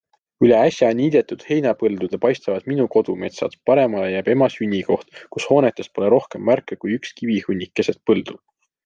Üle 0.45 0.59
äsja 0.67 0.87
niidetud 0.99 1.43
heinapõldude 1.49 2.19
paistavad 2.23 2.65
minu 2.71 2.87
kodumetsad, 2.95 3.57
paremale 3.71 4.07
jääb 4.13 4.31
ema 4.35 4.47
sünnikoht, 4.55 5.21
kus 5.37 5.47
hoonetest 5.51 5.93
pole 5.99 6.11
rohkem 6.15 6.49
märke 6.51 6.79
kui 6.85 6.97
üks 7.01 7.15
kivihunnik 7.21 7.77
keset 7.83 8.03
põldu. 8.11 8.41